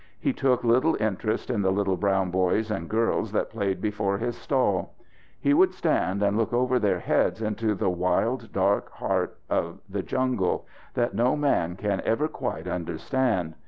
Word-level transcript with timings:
He 0.19 0.33
took 0.33 0.63
little 0.63 0.97
interest 0.99 1.51
in 1.51 1.61
the 1.61 1.71
little 1.71 1.95
brown 1.95 2.31
boys 2.31 2.71
and 2.71 2.89
girls 2.89 3.31
that 3.33 3.51
played 3.51 3.79
before 3.79 4.17
his 4.17 4.35
stall. 4.35 4.95
He 5.39 5.53
would 5.53 5.75
stand 5.75 6.23
and 6.23 6.35
look 6.35 6.51
over 6.51 6.79
their 6.79 6.97
heads 6.97 7.39
into 7.39 7.75
the 7.75 7.87
wild, 7.91 8.51
dark 8.51 8.89
heart 8.93 9.37
of 9.47 9.77
the 9.87 10.01
jungle 10.01 10.65
that 10.95 11.13
no 11.13 11.35
man 11.35 11.75
can 11.75 12.01
ever 12.03 12.27
quite 12.27 12.67
understand. 12.67 13.53